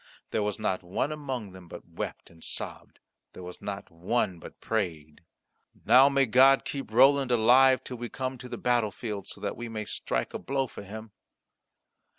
[0.31, 2.97] There was not one among them but wept and sobbed;
[3.33, 5.21] there was not one but prayed,
[5.85, 9.69] "Now, may God keep Roland alive till we come to the battlefield, so that we
[9.69, 11.11] may strike a blow for him."